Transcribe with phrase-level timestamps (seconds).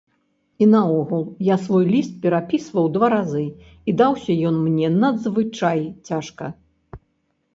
[0.65, 1.19] І наогул,
[1.53, 3.43] я свой ліст перапісваў два разы
[3.91, 6.45] і даўся ён мне надзвычай цяжка.